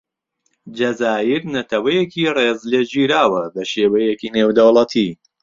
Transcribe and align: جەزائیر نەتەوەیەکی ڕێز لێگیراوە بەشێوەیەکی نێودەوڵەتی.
جەزائیر 0.77 1.43
نەتەوەیەکی 1.55 2.31
ڕێز 2.35 2.59
لێگیراوە 2.71 3.43
بەشێوەیەکی 3.55 4.33
نێودەوڵەتی. 4.35 5.09